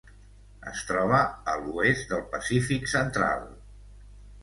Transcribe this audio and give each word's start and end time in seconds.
Es 0.71 0.81
troba 0.91 1.19
a 1.53 1.55
l'oest 1.65 2.17
del 2.17 2.25
Pacífic 2.35 2.91
central: 2.99 3.49